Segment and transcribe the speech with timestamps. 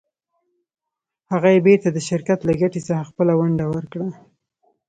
[1.31, 4.07] هغه یې بېرته د شرکت له ګټې څخه خپله ونډه ورکړه.